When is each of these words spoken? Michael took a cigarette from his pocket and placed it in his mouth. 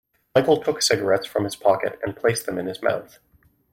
Michael 0.33 0.57
took 0.63 0.79
a 0.79 0.81
cigarette 0.81 1.27
from 1.27 1.43
his 1.43 1.55
pocket 1.55 1.99
and 2.01 2.15
placed 2.15 2.47
it 2.47 2.57
in 2.57 2.65
his 2.65 2.81
mouth. 2.81 3.19